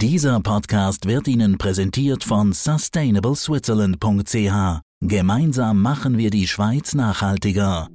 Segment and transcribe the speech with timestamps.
[0.00, 4.80] Dieser Podcast wird Ihnen präsentiert von sustainableswitzerland.ch.
[5.00, 7.88] Gemeinsam machen wir die Schweiz nachhaltiger.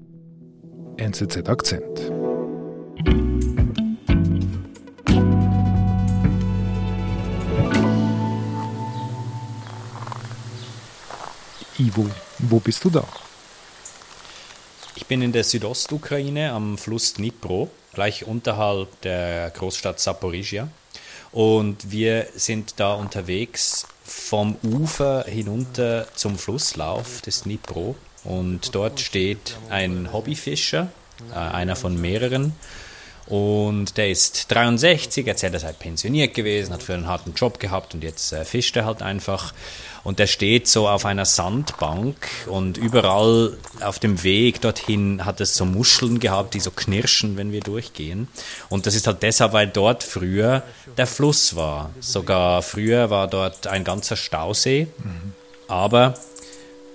[0.97, 2.11] NZZ Akzent.
[11.79, 12.09] Ivo,
[12.39, 13.05] wo bist du da?
[14.97, 20.67] Ich bin in der Südostukraine am Fluss Dnipro, gleich unterhalb der Großstadt Saporizhia.
[21.33, 27.95] Und wir sind da unterwegs vom Ufer hinunter zum Flusslauf des Dnipro.
[28.23, 30.89] Und dort steht ein Hobbyfischer,
[31.31, 32.53] äh, einer von mehreren.
[33.27, 37.93] Und der ist 63, erzählt, er sei pensioniert gewesen, hat für einen harten Job gehabt
[37.93, 39.53] und jetzt äh, fischt er halt einfach.
[40.03, 45.55] Und der steht so auf einer Sandbank und überall auf dem Weg dorthin hat es
[45.55, 48.27] so Muscheln gehabt, die so knirschen, wenn wir durchgehen.
[48.67, 50.63] Und das ist halt deshalb, weil dort früher
[50.97, 51.91] der Fluss war.
[52.01, 54.87] Sogar früher war dort ein ganzer Stausee.
[55.69, 56.15] Aber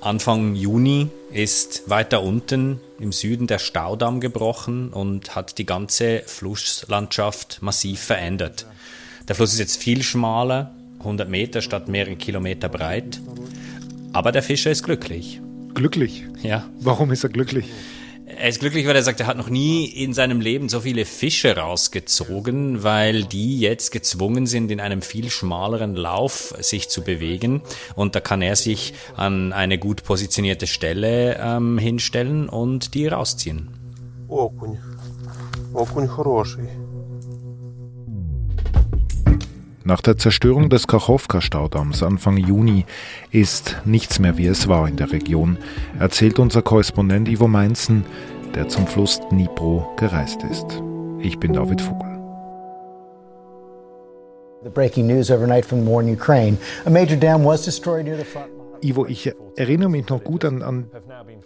[0.02, 7.58] Anfang Juni ist weiter unten im Süden der Staudamm gebrochen und hat die ganze Flusslandschaft
[7.62, 8.66] massiv verändert.
[9.28, 13.20] Der Fluss ist jetzt viel schmaler, 100 Meter statt mehreren Kilometer breit.
[14.12, 15.40] Aber der Fischer ist glücklich.
[15.74, 16.24] Glücklich?
[16.42, 16.68] Ja.
[16.80, 17.66] Warum ist er glücklich?
[18.37, 21.05] Er ist glücklich, weil er sagt, er hat noch nie in seinem Leben so viele
[21.05, 27.61] Fische rausgezogen, weil die jetzt gezwungen sind, in einem viel schmaleren Lauf sich zu bewegen.
[27.95, 33.69] Und da kann er sich an eine gut positionierte Stelle ähm, hinstellen und die rausziehen.
[34.27, 34.79] Окунь.
[35.73, 36.69] Окунь хороший.
[39.88, 42.84] Nach der Zerstörung des Kachowka-Staudamms Anfang Juni
[43.30, 45.56] ist nichts mehr wie es war in der Region,
[45.98, 48.04] erzählt unser Korrespondent Ivo Meinzen,
[48.54, 50.66] der zum Fluss Dnipro gereist ist.
[51.20, 52.20] Ich bin David Vogel.
[54.62, 56.58] The breaking news overnight from the war in Ukraine.
[56.84, 58.57] A major dam was destroyed near the front.
[58.82, 60.90] Ivo, ich erinnere mich noch gut an, an,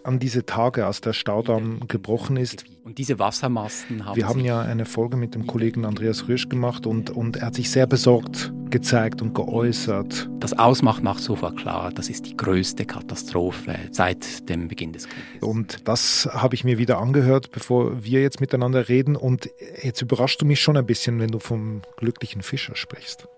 [0.04, 2.64] an diese Tage, als der Staudamm gebrochen ist.
[2.84, 6.86] Und diese Wassermasten haben Wir haben ja eine Folge mit dem Kollegen Andreas Rüsch gemacht
[6.86, 10.30] und, und er hat sich sehr besorgt gezeigt und geäußert.
[10.40, 15.42] das Ausmacht macht sofort klar, das ist die größte Katastrophe seit dem Beginn des Krieges.
[15.42, 19.14] Und das habe ich mir wieder angehört, bevor wir jetzt miteinander reden.
[19.14, 19.50] Und
[19.82, 23.28] jetzt überraschst du mich schon ein bisschen, wenn du vom glücklichen Fischer sprichst.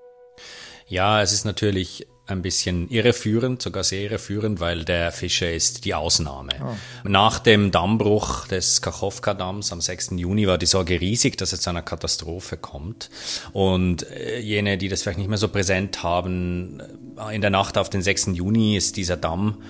[0.87, 5.95] Ja, es ist natürlich ein bisschen irreführend, sogar sehr irreführend, weil der Fischer ist die
[5.95, 6.53] Ausnahme.
[7.05, 10.13] Nach dem Dammbruch des Kachowka-Damms am 6.
[10.17, 13.11] Juni war die Sorge riesig, dass es zu einer Katastrophe kommt.
[13.53, 16.81] Und äh, jene, die das vielleicht nicht mehr so präsent haben,
[17.19, 18.31] äh, in der Nacht auf den 6.
[18.33, 19.63] Juni ist dieser Damm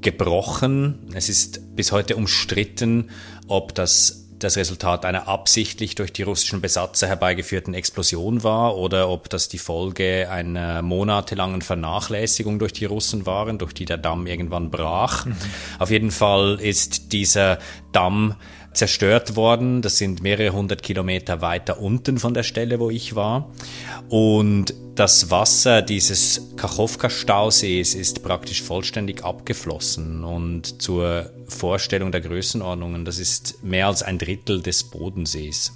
[0.00, 1.10] gebrochen.
[1.12, 3.10] Es ist bis heute umstritten,
[3.48, 9.28] ob das das Resultat einer absichtlich durch die russischen Besatzer herbeigeführten Explosion war oder ob
[9.28, 14.70] das die Folge einer monatelangen Vernachlässigung durch die Russen waren, durch die der Damm irgendwann
[14.70, 15.26] brach.
[15.78, 17.58] Auf jeden Fall ist dieser
[17.92, 18.34] Damm
[18.74, 19.82] zerstört worden.
[19.82, 23.50] Das sind mehrere hundert Kilometer weiter unten von der Stelle, wo ich war.
[24.08, 30.24] Und das Wasser dieses Kachowka-Stausees ist praktisch vollständig abgeflossen.
[30.24, 35.72] Und zur Vorstellung der Größenordnungen, das ist mehr als ein Drittel des Bodensees.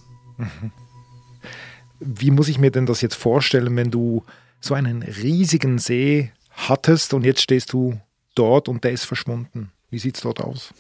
[2.01, 4.25] Wie muss ich mir denn das jetzt vorstellen, wenn du
[4.61, 8.01] so einen riesigen See hattest und jetzt stehst du
[8.35, 9.73] dort und der ist verschwunden?
[9.91, 10.73] Wie sieht es dort aus?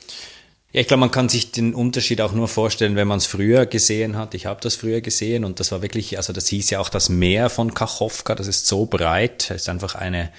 [0.72, 3.66] Ja, ich glaube, man kann sich den Unterschied auch nur vorstellen, wenn man es früher
[3.66, 4.34] gesehen hat.
[4.34, 7.10] Ich habe das früher gesehen und das war wirklich, also das hieß ja auch das
[7.10, 10.31] Meer von Kachowka, das ist so breit, das ist einfach eine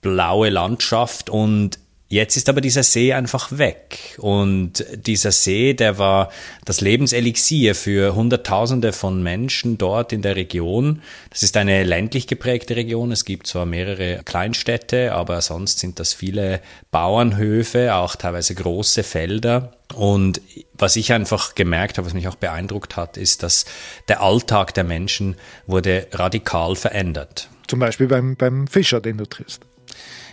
[0.00, 1.80] blaue Landschaft und
[2.12, 4.18] Jetzt ist aber dieser See einfach weg.
[4.18, 6.30] Und dieser See, der war
[6.66, 11.00] das Lebenselixier für Hunderttausende von Menschen dort in der Region.
[11.30, 13.12] Das ist eine ländlich geprägte Region.
[13.12, 19.72] Es gibt zwar mehrere Kleinstädte, aber sonst sind das viele Bauernhöfe, auch teilweise große Felder.
[19.94, 20.42] Und
[20.74, 23.64] was ich einfach gemerkt habe, was mich auch beeindruckt hat, ist, dass
[24.08, 25.36] der Alltag der Menschen
[25.66, 27.48] wurde radikal verändert.
[27.68, 29.62] Zum Beispiel beim, beim Fischer, den du triffst.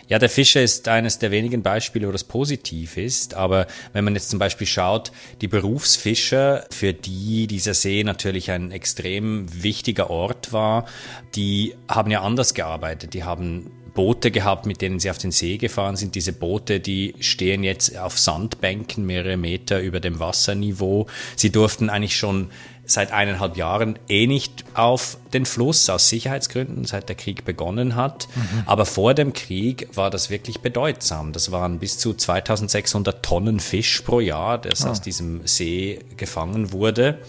[0.09, 3.35] Ja, der Fischer ist eines der wenigen Beispiele, wo das positiv ist.
[3.35, 5.11] Aber wenn man jetzt zum Beispiel schaut,
[5.41, 10.87] die Berufsfischer, für die dieser See natürlich ein extrem wichtiger Ort war,
[11.35, 13.13] die haben ja anders gearbeitet.
[13.13, 16.15] Die haben Boote gehabt, mit denen sie auf den See gefahren sind.
[16.15, 21.07] Diese Boote, die stehen jetzt auf Sandbänken mehrere Meter über dem Wasserniveau.
[21.35, 22.49] Sie durften eigentlich schon
[22.85, 28.27] seit eineinhalb Jahren eh nicht auf den Fluss aus Sicherheitsgründen, seit der Krieg begonnen hat.
[28.65, 31.31] Aber vor dem Krieg war das wirklich bedeutsam.
[31.31, 37.19] Das waren bis zu 2600 Tonnen Fisch pro Jahr, das aus diesem See gefangen wurde.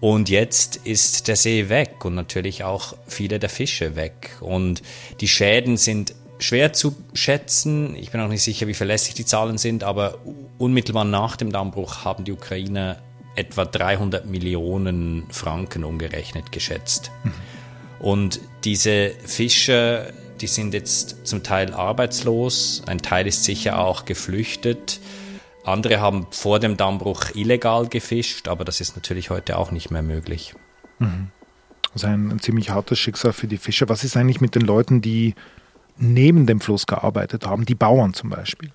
[0.00, 4.36] Und jetzt ist der See weg weg und natürlich auch viele der Fische weg.
[4.40, 4.82] Und
[5.20, 7.96] die Schäden sind schwer zu schätzen.
[7.96, 10.18] Ich bin auch nicht sicher, wie verlässlich die Zahlen sind, aber
[10.58, 12.98] unmittelbar nach dem Dammbruch haben die Ukrainer
[13.36, 17.10] etwa 300 Millionen Franken umgerechnet geschätzt.
[17.24, 17.32] Mhm.
[17.98, 25.00] Und diese Fischer, die sind jetzt zum Teil arbeitslos, ein Teil ist sicher auch geflüchtet.
[25.64, 30.02] Andere haben vor dem Dammbruch illegal gefischt, aber das ist natürlich heute auch nicht mehr
[30.02, 30.54] möglich.
[30.98, 31.30] Mhm.
[31.96, 33.88] Ist ein, ein ziemlich hartes Schicksal für die Fischer.
[33.88, 35.34] Was ist eigentlich mit den Leuten, die
[35.96, 38.70] neben dem Fluss gearbeitet haben, die Bauern zum Beispiel?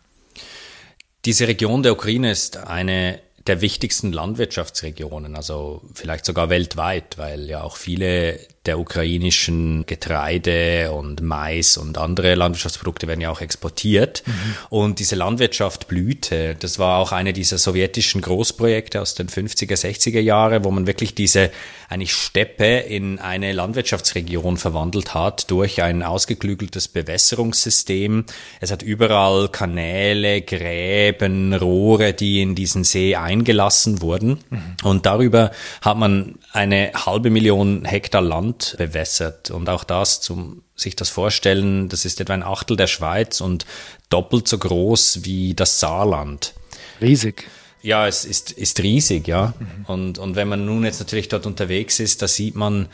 [1.23, 7.61] Diese Region der Ukraine ist eine der wichtigsten Landwirtschaftsregionen, also vielleicht sogar weltweit, weil ja
[7.61, 14.21] auch viele der ukrainischen Getreide und Mais und andere Landwirtschaftsprodukte werden ja auch exportiert.
[14.25, 14.33] Mhm.
[14.69, 16.55] Und diese Landwirtschaft blühte.
[16.59, 21.15] Das war auch eine dieser sowjetischen Großprojekte aus den 50er, 60er Jahre, wo man wirklich
[21.15, 21.49] diese
[21.89, 28.25] eigentlich Steppe in eine Landwirtschaftsregion verwandelt hat durch ein ausgeklügeltes Bewässerungssystem.
[28.59, 34.39] Es hat überall Kanäle, Gräben, Rohre, die in diesen See eingelassen wurden.
[34.49, 34.75] Mhm.
[34.83, 39.51] Und darüber hat man eine halbe Million Hektar Land Land bewässert.
[39.51, 43.65] Und auch das, zum sich das vorstellen, das ist etwa ein Achtel der Schweiz und
[44.09, 46.53] doppelt so groß wie das Saarland.
[46.99, 47.45] Riesig.
[47.83, 49.53] Ja, es ist, ist riesig, ja.
[49.57, 49.85] Mhm.
[49.85, 52.87] Und, und wenn man nun jetzt natürlich dort unterwegs ist, da sieht man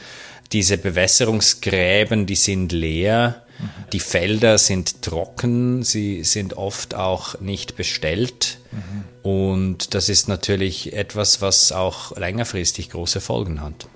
[0.53, 3.43] diese Bewässerungsgräben, die sind leer.
[3.91, 8.59] Die Felder sind trocken, sie sind oft auch nicht bestellt.
[8.71, 9.29] Mhm.
[9.29, 13.87] Und das ist natürlich etwas, was auch längerfristig große Folgen hat.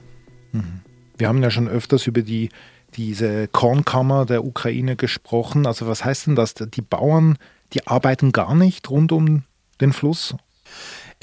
[0.52, 0.82] Mhm.
[1.22, 2.50] Wir haben ja schon öfters über die,
[2.96, 5.68] diese Kornkammer der Ukraine gesprochen.
[5.68, 6.56] Also was heißt denn das?
[6.56, 7.38] Die Bauern,
[7.74, 9.44] die arbeiten gar nicht rund um
[9.82, 10.34] den Fluss?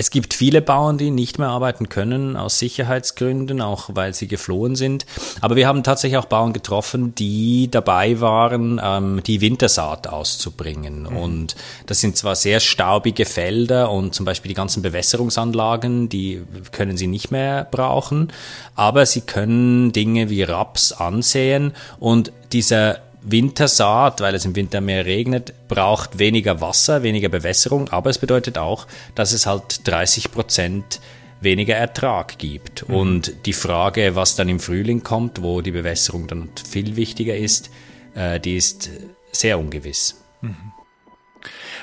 [0.00, 4.76] Es gibt viele Bauern, die nicht mehr arbeiten können aus Sicherheitsgründen, auch weil sie geflohen
[4.76, 5.04] sind.
[5.40, 11.02] Aber wir haben tatsächlich auch Bauern getroffen, die dabei waren, ähm, die Wintersaat auszubringen.
[11.02, 11.16] Mhm.
[11.16, 11.56] Und
[11.86, 17.08] das sind zwar sehr staubige Felder und zum Beispiel die ganzen Bewässerungsanlagen, die können sie
[17.08, 18.32] nicht mehr brauchen,
[18.76, 25.04] aber sie können Dinge wie Raps ansehen und dieser Wintersaat, weil es im Winter mehr
[25.04, 31.00] regnet, braucht weniger Wasser, weniger Bewässerung, aber es bedeutet auch, dass es halt 30 Prozent
[31.40, 32.88] weniger Ertrag gibt.
[32.88, 32.94] Mhm.
[32.94, 37.70] Und die Frage, was dann im Frühling kommt, wo die Bewässerung dann viel wichtiger ist,
[38.14, 38.90] äh, die ist
[39.32, 40.22] sehr ungewiss.
[40.40, 40.72] Mhm.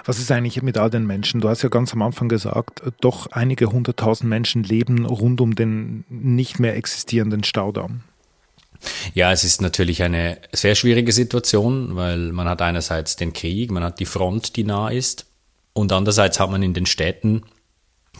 [0.04, 1.42] Was ist eigentlich mit all den Menschen?
[1.42, 6.06] Du hast ja ganz am Anfang gesagt, doch einige hunderttausend Menschen leben rund um den
[6.10, 8.04] nicht mehr existierenden Staudamm.
[9.13, 13.83] Ja, es ist natürlich eine sehr schwierige Situation, weil man hat einerseits den Krieg, man
[13.83, 15.25] hat die Front, die nah ist,
[15.74, 17.44] und andererseits hat man in den Städten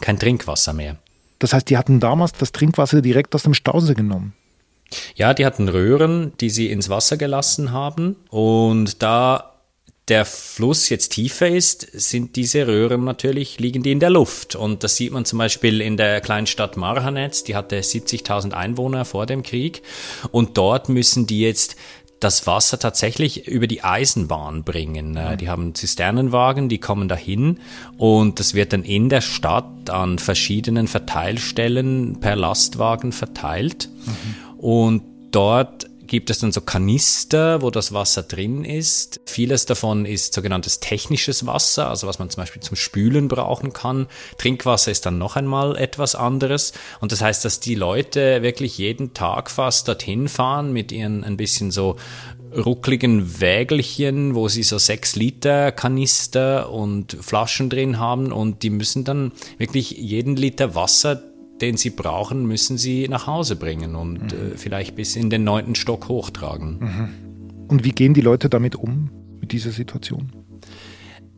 [0.00, 0.96] kein Trinkwasser mehr.
[1.38, 4.34] Das heißt, die hatten damals das Trinkwasser direkt aus dem Stausee genommen.
[5.14, 8.16] Ja, die hatten Röhren, die sie ins Wasser gelassen haben.
[8.30, 9.55] Und da
[10.08, 14.54] der Fluss jetzt tiefer ist, sind diese Röhren natürlich, liegen die in der Luft.
[14.54, 19.04] Und das sieht man zum Beispiel in der kleinen Stadt Marhanetz, die hatte 70.000 Einwohner
[19.04, 19.82] vor dem Krieg.
[20.30, 21.76] Und dort müssen die jetzt
[22.20, 25.12] das Wasser tatsächlich über die Eisenbahn bringen.
[25.12, 25.36] Mhm.
[25.38, 27.58] Die haben Zisternenwagen, die kommen dahin
[27.98, 33.90] und das wird dann in der Stadt an verschiedenen Verteilstellen per Lastwagen verteilt.
[34.06, 34.58] Mhm.
[34.58, 39.20] Und dort gibt es dann so Kanister, wo das Wasser drin ist.
[39.26, 44.06] Vieles davon ist sogenanntes technisches Wasser, also was man zum Beispiel zum Spülen brauchen kann.
[44.38, 46.72] Trinkwasser ist dann noch einmal etwas anderes.
[47.00, 51.36] Und das heißt, dass die Leute wirklich jeden Tag fast dorthin fahren mit ihren ein
[51.36, 51.96] bisschen so
[52.54, 59.04] ruckligen Wägelchen, wo sie so sechs Liter Kanister und Flaschen drin haben und die müssen
[59.04, 61.22] dann wirklich jeden Liter Wasser
[61.60, 64.52] den sie brauchen, müssen sie nach Hause bringen und mhm.
[64.52, 66.78] äh, vielleicht bis in den neunten Stock hochtragen.
[66.78, 67.66] Mhm.
[67.68, 69.10] Und wie gehen die Leute damit um,
[69.40, 70.32] mit dieser Situation?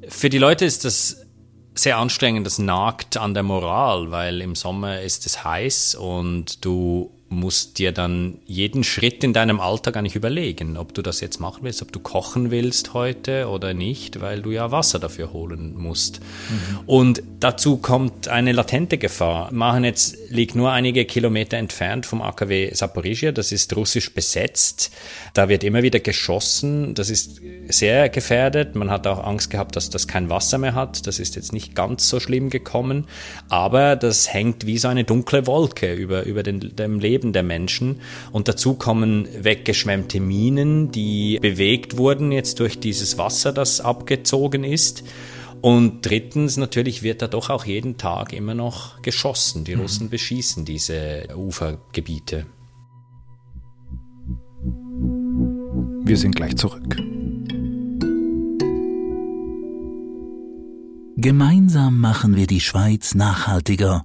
[0.08, 1.26] Für die Leute ist das
[1.74, 7.10] sehr anstrengend, das nagt an der Moral, weil im Sommer ist es heiß und du
[7.30, 11.60] musst dir dann jeden Schritt in deinem Alltag eigentlich überlegen, ob du das jetzt machen
[11.62, 16.20] willst, ob du kochen willst heute oder nicht, weil du ja Wasser dafür holen musst.
[16.20, 16.78] Mhm.
[16.86, 19.52] Und dazu kommt eine latente Gefahr.
[19.52, 24.90] Machenetz liegt nur einige Kilometer entfernt vom AKW Saporizhia, das ist russisch besetzt.
[25.34, 28.74] Da wird immer wieder geschossen, das ist sehr gefährdet.
[28.74, 31.06] Man hat auch Angst gehabt, dass das kein Wasser mehr hat.
[31.06, 33.06] Das ist jetzt nicht ganz so schlimm gekommen,
[33.48, 37.42] aber das hängt wie so eine dunkle Wolke über, über den, dem Leben Leben der
[37.42, 38.00] Menschen.
[38.32, 45.04] Und dazu kommen weggeschwemmte Minen, die bewegt wurden jetzt durch dieses Wasser, das abgezogen ist.
[45.60, 49.64] Und drittens, natürlich wird da doch auch jeden Tag immer noch geschossen.
[49.64, 49.82] Die mhm.
[49.82, 52.46] Russen beschießen diese Ufergebiete.
[56.04, 56.96] Wir sind gleich zurück.
[61.16, 64.04] Gemeinsam machen wir die Schweiz nachhaltiger.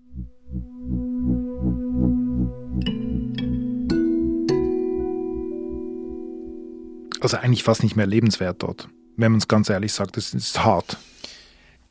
[7.21, 8.89] Also eigentlich fast nicht mehr lebenswert dort.
[9.15, 10.97] Wenn man es ganz ehrlich sagt, es ist hart.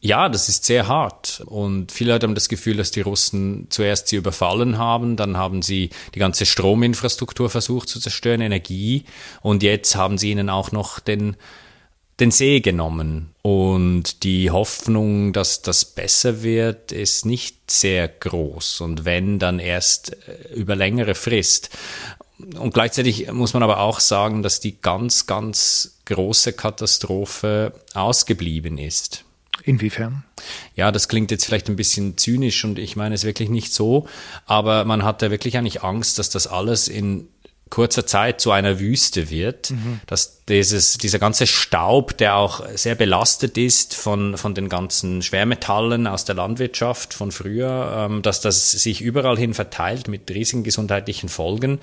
[0.02, 1.42] Ja, das ist sehr hart.
[1.44, 5.60] Und viele Leute haben das Gefühl, dass die Russen zuerst sie überfallen haben, dann haben
[5.60, 9.04] sie die ganze Strominfrastruktur versucht zu zerstören, Energie.
[9.42, 11.36] Und jetzt haben sie ihnen auch noch den,
[12.18, 13.34] den See genommen.
[13.42, 18.80] Und die Hoffnung, dass das besser wird, ist nicht sehr groß.
[18.80, 21.68] Und wenn, dann erst äh, über längere Frist.
[22.58, 29.24] Und gleichzeitig muss man aber auch sagen, dass die ganz, ganz große Katastrophe ausgeblieben ist.
[29.64, 30.24] Inwiefern?
[30.74, 34.08] Ja, das klingt jetzt vielleicht ein bisschen zynisch und ich meine es wirklich nicht so,
[34.46, 37.28] aber man hatte wirklich eigentlich Angst, dass das alles in
[37.70, 40.00] kurzer Zeit zu einer Wüste wird, mhm.
[40.06, 46.08] dass dieses, dieser ganze Staub, der auch sehr belastet ist von, von den ganzen Schwermetallen
[46.08, 51.28] aus der Landwirtschaft von früher, ähm, dass das sich überall hin verteilt mit riesigen gesundheitlichen
[51.28, 51.78] Folgen.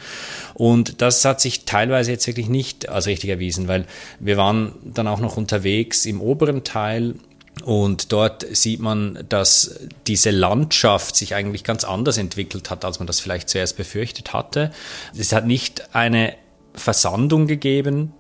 [0.54, 3.86] Und das hat sich teilweise jetzt wirklich nicht als richtig erwiesen, weil
[4.20, 7.16] wir waren dann auch noch unterwegs im oberen Teil
[7.64, 13.08] und dort sieht man, dass diese Landschaft sich eigentlich ganz anders entwickelt hat, als man
[13.08, 14.72] das vielleicht zuerst befürchtet hatte.
[15.18, 16.36] Es hat nicht eine
[16.74, 18.14] Versandung gegeben,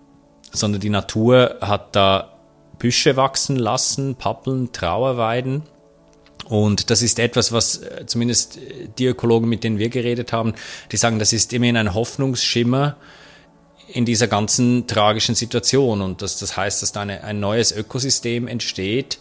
[0.51, 2.34] sondern die Natur hat da
[2.79, 5.63] Büsche wachsen lassen, Pappeln, Trauerweiden.
[6.48, 8.60] Und das ist etwas, was äh, zumindest
[8.98, 10.53] die Ökologen, mit denen wir geredet haben,
[10.91, 12.96] die sagen, das ist immerhin ein Hoffnungsschimmer,
[13.88, 16.01] in dieser ganzen tragischen Situation.
[16.01, 19.20] Und das, das heißt, dass da eine, ein neues Ökosystem entsteht,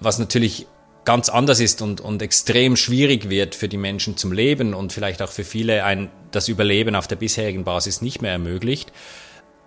[0.00, 0.66] was natürlich
[1.04, 5.22] ganz anders ist und, und extrem schwierig wird für die Menschen zum Leben und vielleicht
[5.22, 8.92] auch für viele ein, das Überleben auf der bisherigen Basis nicht mehr ermöglicht.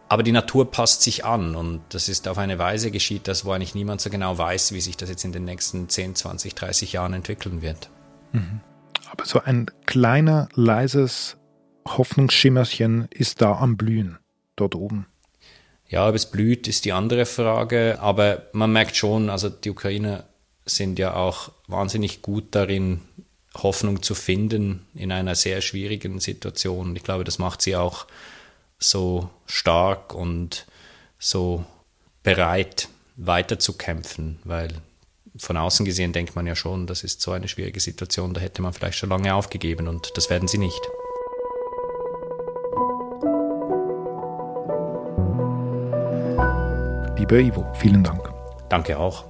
[0.10, 3.52] Aber die Natur passt sich an und das ist auf eine Weise geschieht, dass wo
[3.52, 6.94] eigentlich niemand so genau weiß, wie sich das jetzt in den nächsten 10, 20, 30
[6.94, 7.90] Jahren entwickeln wird.
[8.32, 8.62] Mhm.
[9.10, 11.38] Aber so ein kleiner, leises
[11.86, 14.18] Hoffnungsschimmerchen ist da am Blühen,
[14.56, 15.08] dort oben.
[15.90, 17.98] Ja, ob es blüht, ist die andere Frage.
[18.00, 20.24] Aber man merkt schon, also die Ukrainer
[20.66, 23.02] sind ja auch wahnsinnig gut darin,
[23.56, 26.96] Hoffnung zu finden in einer sehr schwierigen Situation.
[26.96, 28.08] Ich glaube, das macht sie auch
[28.80, 30.66] so stark und
[31.20, 31.64] so
[32.24, 34.74] bereit, weiterzukämpfen, weil
[35.38, 38.62] von außen gesehen denkt man ja schon, das ist so eine schwierige Situation, da hätte
[38.62, 40.82] man vielleicht schon lange aufgegeben und das werden sie nicht.
[47.24, 48.30] Lieber Ivo, vielen Dank.
[48.68, 49.24] Danke auch.